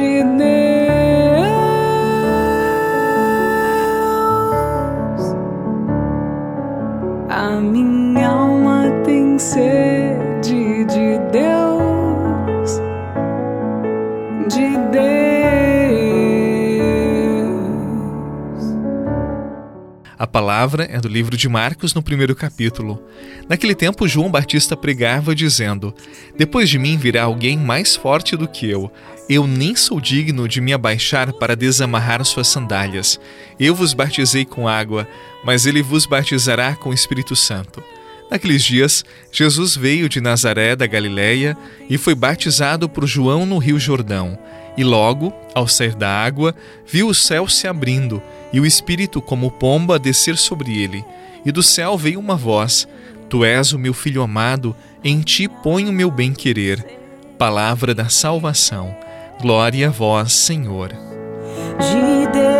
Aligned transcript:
de 0.00 0.24
Deus. 0.38 0.59
A 20.20 20.26
palavra 20.26 20.86
é 20.92 21.00
do 21.00 21.08
livro 21.08 21.34
de 21.34 21.48
Marcos, 21.48 21.94
no 21.94 22.02
primeiro 22.02 22.36
capítulo. 22.36 23.02
Naquele 23.48 23.74
tempo, 23.74 24.06
João 24.06 24.30
Batista 24.30 24.76
pregava, 24.76 25.34
dizendo: 25.34 25.94
Depois 26.36 26.68
de 26.68 26.78
mim 26.78 26.98
virá 26.98 27.22
alguém 27.22 27.56
mais 27.56 27.96
forte 27.96 28.36
do 28.36 28.46
que 28.46 28.68
eu. 28.68 28.92
Eu 29.30 29.46
nem 29.46 29.74
sou 29.74 29.98
digno 29.98 30.46
de 30.46 30.60
me 30.60 30.74
abaixar 30.74 31.32
para 31.32 31.56
desamarrar 31.56 32.22
suas 32.26 32.48
sandálias. 32.48 33.18
Eu 33.58 33.74
vos 33.74 33.94
batizei 33.94 34.44
com 34.44 34.68
água, 34.68 35.08
mas 35.42 35.64
ele 35.64 35.80
vos 35.80 36.04
batizará 36.04 36.76
com 36.76 36.90
o 36.90 36.94
Espírito 36.94 37.34
Santo. 37.34 37.82
Naqueles 38.30 38.62
dias, 38.62 39.02
Jesus 39.32 39.74
veio 39.74 40.06
de 40.06 40.20
Nazaré 40.20 40.76
da 40.76 40.86
Galiléia 40.86 41.56
e 41.88 41.96
foi 41.96 42.14
batizado 42.14 42.90
por 42.90 43.06
João 43.06 43.46
no 43.46 43.56
Rio 43.56 43.80
Jordão. 43.80 44.38
E 44.76 44.84
logo, 44.84 45.32
ao 45.54 45.66
sair 45.66 45.94
da 45.94 46.10
água, 46.10 46.54
viu 46.86 47.08
o 47.08 47.14
céu 47.14 47.48
se 47.48 47.66
abrindo 47.66 48.22
e 48.52 48.60
o 48.60 48.66
Espírito, 48.66 49.20
como 49.22 49.50
pomba, 49.50 49.98
descer 49.98 50.36
sobre 50.36 50.82
ele. 50.82 51.04
E 51.44 51.52
do 51.52 51.62
céu 51.62 51.96
veio 51.96 52.20
uma 52.20 52.36
voz: 52.36 52.86
Tu 53.28 53.44
és 53.44 53.72
o 53.72 53.78
meu 53.78 53.94
filho 53.94 54.22
amado, 54.22 54.74
em 55.02 55.20
ti 55.20 55.48
ponho 55.48 55.90
o 55.90 55.92
meu 55.92 56.10
bem-querer. 56.10 56.84
Palavra 57.38 57.94
da 57.94 58.08
salvação. 58.08 58.94
Glória 59.40 59.88
a 59.88 59.90
vós, 59.90 60.32
Senhor. 60.32 60.90
De 60.90 62.26
Deus, 62.32 62.59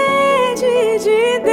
de 0.99 1.39
Deus. 1.39 1.51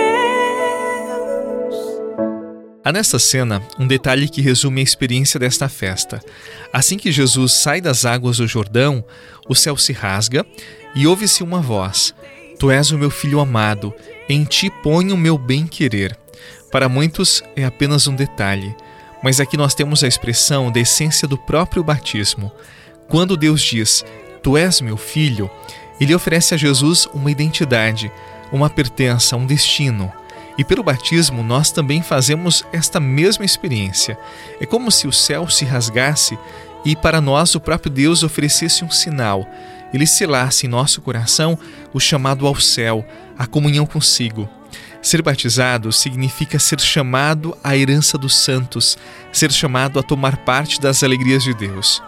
Há 2.85 2.93
nesta 2.93 3.19
cena 3.19 3.63
um 3.79 3.87
detalhe 3.87 4.29
que 4.29 4.41
resume 4.41 4.81
a 4.81 4.85
experiência 4.85 5.39
desta 5.39 5.69
festa. 5.69 6.21
Assim 6.73 6.97
que 6.97 7.13
Jesus 7.13 7.53
sai 7.53 7.81
das 7.81 8.05
águas 8.05 8.39
do 8.39 8.47
Jordão, 8.47 9.05
o 9.49 9.55
céu 9.55 9.77
se 9.77 9.93
rasga 9.93 10.45
e 10.95 11.07
ouve-se 11.07 11.43
uma 11.43 11.61
voz: 11.61 12.15
Tu 12.59 12.71
és 12.71 12.91
o 12.91 12.99
meu 12.99 13.11
filho 13.11 13.41
amado, 13.41 13.95
em 14.29 14.45
ti 14.45 14.71
ponho 14.71 15.15
o 15.15 15.19
meu 15.19 15.37
bem-querer. 15.39 16.17
Para 16.71 16.89
muitos 16.89 17.43
é 17.57 17.65
apenas 17.65 18.07
um 18.07 18.15
detalhe, 18.15 18.75
mas 19.23 19.41
aqui 19.41 19.57
nós 19.57 19.75
temos 19.75 20.05
a 20.05 20.09
expressão 20.09 20.71
da 20.71 20.81
essência 20.81 21.27
do 21.27 21.39
próprio 21.39 21.83
batismo. 21.83 22.53
Quando 23.09 23.37
Deus 23.37 23.63
diz: 23.63 24.05
Tu 24.43 24.57
és 24.57 24.81
meu 24.81 24.97
filho, 24.97 25.51
ele 26.01 26.15
oferece 26.15 26.55
a 26.55 26.57
Jesus 26.57 27.07
uma 27.13 27.31
identidade, 27.31 28.11
uma 28.53 28.71
pertença, 28.71 29.37
um 29.37 29.47
destino. 29.47 30.13
E 30.57 30.65
pelo 30.65 30.83
batismo 30.83 31.43
nós 31.43 31.71
também 31.71 32.03
fazemos 32.03 32.65
esta 32.73 32.99
mesma 32.99 33.45
experiência. 33.45 34.19
É 34.61 34.67
como 34.67 34.91
se 34.91 35.07
o 35.07 35.13
céu 35.13 35.49
se 35.49 35.65
rasgasse 35.65 36.39
e 36.85 36.97
para 36.97 37.21
nós 37.21 37.55
o 37.55 37.61
próprio 37.61 37.93
Deus 37.93 38.23
oferecesse 38.23 38.85
um 38.85 38.91
sinal. 38.91 39.47
Ele 39.93 40.07
selasse 40.07 40.67
em 40.67 40.69
nosso 40.69 41.01
coração 41.01 41.59
o 41.93 42.01
chamado 42.01 42.47
ao 42.47 42.57
céu, 42.61 43.07
a 43.39 43.47
comunhão 43.47 43.87
consigo. 43.87 44.49
Ser 45.01 45.23
batizado 45.23 45.93
significa 45.93 46.59
ser 46.59 46.81
chamado 46.81 47.57
à 47.63 47.77
herança 47.77 48.19
dos 48.19 48.37
santos, 48.37 48.99
ser 49.33 49.53
chamado 49.53 49.99
a 49.99 50.03
tomar 50.03 50.39
parte 50.39 50.81
das 50.81 51.03
alegrias 51.03 51.43
de 51.43 51.55
Deus. 51.55 52.03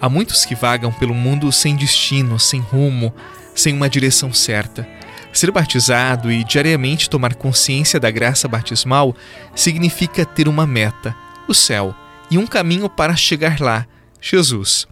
Há 0.00 0.08
muitos 0.08 0.44
que 0.44 0.54
vagam 0.54 0.92
pelo 0.92 1.14
mundo 1.14 1.50
sem 1.52 1.76
destino, 1.76 2.38
sem 2.38 2.60
rumo, 2.60 3.14
sem 3.54 3.72
uma 3.72 3.88
direção 3.88 4.32
certa. 4.32 4.86
Ser 5.32 5.50
batizado 5.50 6.30
e 6.30 6.44
diariamente 6.44 7.10
tomar 7.10 7.34
consciência 7.34 7.98
da 7.98 8.10
graça 8.10 8.46
batismal 8.46 9.14
significa 9.54 10.24
ter 10.24 10.48
uma 10.48 10.66
meta, 10.66 11.14
o 11.48 11.54
céu, 11.54 11.94
e 12.30 12.38
um 12.38 12.46
caminho 12.46 12.88
para 12.88 13.16
chegar 13.16 13.60
lá, 13.60 13.86
Jesus. 14.20 14.86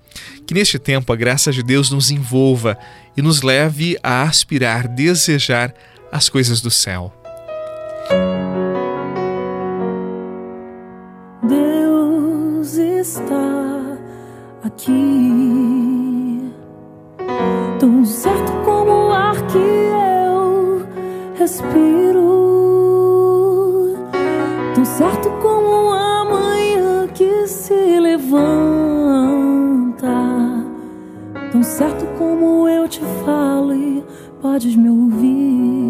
Que 0.47 0.55
neste 0.55 0.79
tempo 0.79 1.13
a 1.13 1.17
graça 1.17 1.51
de 1.51 1.63
Deus 1.63 1.91
nos 1.91 2.11
envolva 2.11 2.77
e 3.17 3.23
nos 3.23 3.43
leve 3.43 3.97
a 4.03 4.23
aspirar, 4.23 4.89
desejar 4.89 5.75
as 6.11 6.29
coisas 6.29 6.61
do 6.61 6.71
céu. 6.71 7.13
Deus 11.43 12.75
está 12.75 13.99
aqui, 14.63 14.93
respiro, 21.43 22.21
tão 24.77 24.85
certo 24.85 25.29
como 25.43 25.91
a 25.91 26.25
manhã 26.25 27.09
que 27.09 27.49
se 27.49 27.99
levanta, 27.99 28.47
tão 31.51 31.65
certo 31.65 32.07
como 32.17 32.69
eu 32.69 32.87
te 32.87 33.01
falo 33.25 33.75
e 33.75 34.05
podes 34.41 34.77
me 34.77 34.89
ouvir. 34.89 35.82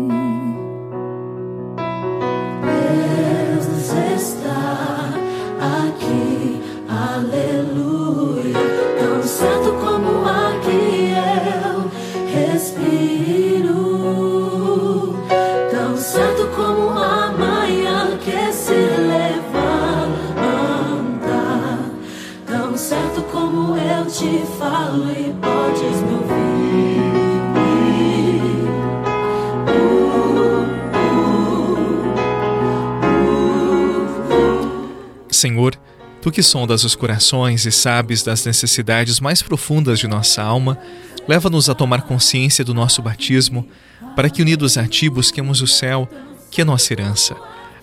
Senhor, 35.43 35.77
tu 36.21 36.31
que 36.31 36.43
sondas 36.43 36.85
os 36.85 36.95
corações 36.95 37.67
e 37.67 37.73
sabes 37.73 38.23
das 38.23 38.45
necessidades 38.45 39.19
mais 39.19 39.43
profundas 39.43 39.99
de 39.99 40.07
nossa 40.07 40.41
alma, 40.41 40.79
leva-nos 41.27 41.69
a 41.69 41.75
tomar 41.75 42.03
consciência 42.03 42.65
do 42.65 42.73
nosso 42.73 43.03
batismo, 43.03 43.67
para 44.15 44.31
que 44.31 44.41
unidos 44.43 44.79
a 44.79 44.87
ti 44.87 45.09
busquemos 45.09 45.61
o 45.63 45.67
céu, 45.67 46.09
que 46.51 46.61
é 46.61 46.65
nossa 46.65 46.93
herança. 46.93 47.35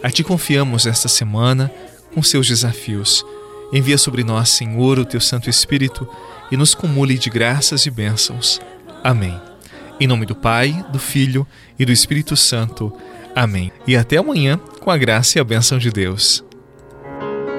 A 0.01 0.09
ti 0.09 0.23
confiamos 0.23 0.85
esta 0.85 1.09
semana 1.09 1.69
com 2.13 2.23
seus 2.23 2.47
desafios. 2.47 3.25
Envia 3.73 3.97
sobre 3.97 4.23
nós, 4.23 4.50
Senhor, 4.50 4.97
o 4.97 5.05
teu 5.05 5.19
Santo 5.19 5.50
Espírito 5.50 6.07
e 6.51 6.57
nos 6.57 6.74
cumule 6.74 7.18
de 7.18 7.30
graças 7.30 7.86
e 7.86 7.92
bênçãos. 7.92 8.60
Amém. 9.04 9.40
Em 10.00 10.07
nome 10.07 10.25
do 10.25 10.36
Pai, 10.36 10.86
do 10.92 11.00
Filho 11.00 11.46
e 11.78 11.86
do 11.86 11.92
Espírito 11.92 12.36
Santo. 12.36 12.92
Amém. 13.36 13.72
E 13.86 13.96
até 13.96 14.18
amanhã, 14.18 14.57
com 14.80 14.90
a 14.90 14.98
graça 14.98 15.38
e 15.38 15.42
a 15.42 15.44
bênção 15.44 15.78
de 15.78 15.92
Deus. 15.92 16.44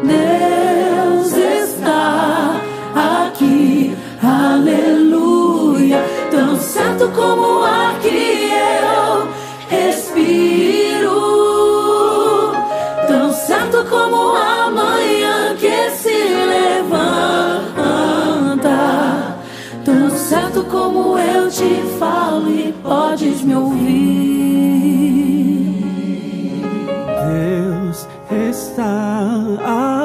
Deus 0.04 0.39
como 20.80 21.18
eu 21.18 21.50
te 21.50 21.82
falo 21.98 22.50
e 22.50 22.72
podes 22.82 23.42
me 23.42 23.54
ouvir. 23.54 23.84
Deus 27.28 28.08
está 28.30 29.36
aqui 29.62 29.99